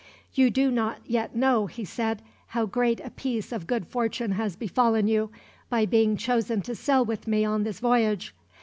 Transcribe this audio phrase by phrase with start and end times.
[0.33, 4.55] "You do not yet know," he said, "how great a piece of good fortune has
[4.55, 5.29] befallen you,
[5.69, 8.33] by being chosen to sail with me on this voyage.